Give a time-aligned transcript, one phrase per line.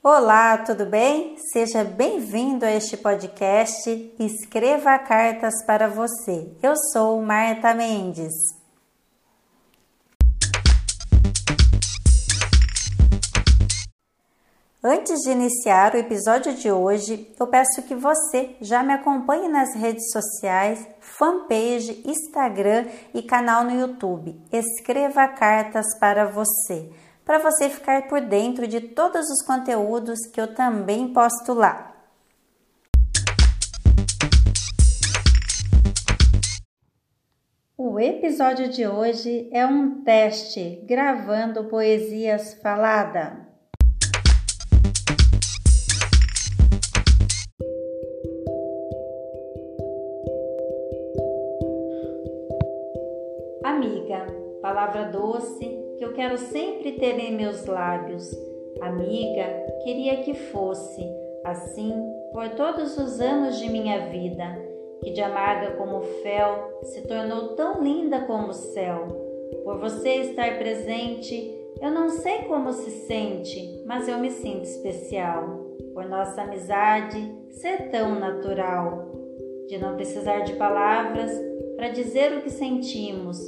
[0.00, 1.36] Olá, tudo bem?
[1.52, 6.52] Seja bem-vindo a este podcast Escreva Cartas para Você.
[6.62, 8.32] Eu sou Marta Mendes.
[14.82, 19.74] Antes de iniciar o episódio de hoje, eu peço que você já me acompanhe nas
[19.74, 24.40] redes sociais, fanpage, Instagram e canal no YouTube.
[24.52, 26.88] Escreva cartas para você,
[27.28, 31.94] para você ficar por dentro de todos os conteúdos que eu também posto lá.
[37.76, 43.46] O episódio de hoje é um teste gravando poesias falada.
[53.62, 54.26] Amiga,
[54.62, 58.30] palavra doce que eu quero sempre ter em meus lábios.
[58.80, 61.04] Amiga, queria que fosse
[61.44, 61.92] assim
[62.32, 64.44] por todos os anos de minha vida,
[65.02, 69.08] que de amarga como fel se tornou tão linda como o céu.
[69.64, 75.66] Por você estar presente, eu não sei como se sente, mas eu me sinto especial.
[75.92, 79.10] Por nossa amizade ser tão natural,
[79.66, 81.32] de não precisar de palavras
[81.76, 83.38] para dizer o que sentimos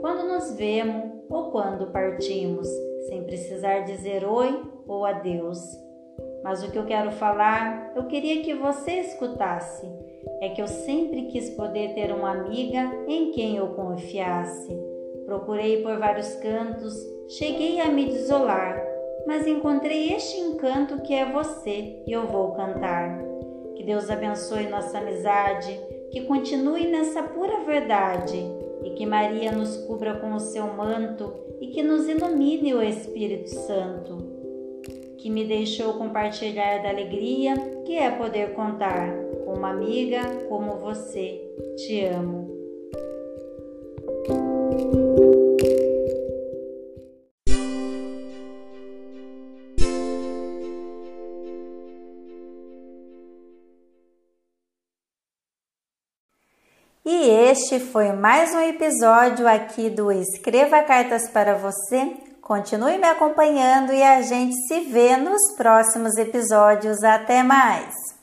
[0.00, 2.68] quando nos vemos ou quando partimos,
[3.08, 5.60] sem precisar dizer oi ou adeus.
[6.42, 9.86] Mas o que eu quero falar, eu queria que você escutasse.
[10.40, 14.76] É que eu sempre quis poder ter uma amiga em quem eu confiasse.
[15.26, 16.94] Procurei por vários cantos,
[17.28, 18.80] cheguei a me desolar,
[19.26, 23.18] mas encontrei este encanto que é você e eu vou cantar.
[23.74, 25.78] Que Deus abençoe nossa amizade,
[26.10, 31.68] que continue nessa pura verdade e que Maria nos cubra com o seu manto e
[31.68, 34.18] que nos ilumine o Espírito Santo,
[35.18, 37.54] que me deixou compartilhar da alegria
[37.84, 41.40] que é poder contar com uma amiga como você.
[41.76, 42.48] Te amo.
[57.10, 62.12] E este foi mais um episódio aqui do Escreva Cartas para Você.
[62.42, 67.02] Continue me acompanhando e a gente se vê nos próximos episódios.
[67.02, 68.17] Até mais!